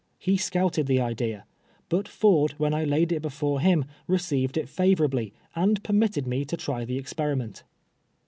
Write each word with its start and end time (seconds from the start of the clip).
He 0.17 0.35
scouted 0.35 0.87
the 0.87 0.99
idea; 0.99 1.45
bnt 1.91 2.07
Ford, 2.07 2.55
when 2.57 2.73
I 2.73 2.83
laid 2.85 3.11
it 3.11 3.21
before 3.21 3.59
liim, 3.59 3.83
received 4.07 4.57
it 4.57 4.67
favorably, 4.67 5.31
and 5.55 5.83
permitted 5.83 6.25
me 6.25 6.43
to 6.43 6.57
try 6.57 6.85
the 6.85 6.97
experiment. 6.97 7.61